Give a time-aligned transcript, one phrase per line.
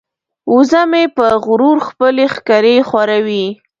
[0.53, 3.45] وزه مې په غرور خپلې ښکرې ښوروي.